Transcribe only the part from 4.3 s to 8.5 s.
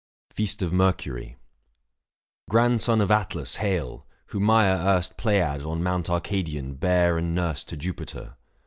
Maia erst Pleiad on Mount Arcadian bare and nursed To Jupiter.